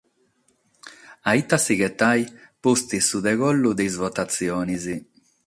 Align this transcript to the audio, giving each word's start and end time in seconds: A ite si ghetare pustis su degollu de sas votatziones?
A 1.29 1.31
ite 1.41 1.57
si 1.63 1.73
ghetare 1.81 2.25
pustis 2.61 3.03
su 3.09 3.17
degollu 3.25 3.69
de 3.75 3.85
sas 3.87 3.99
votatziones? 4.03 4.83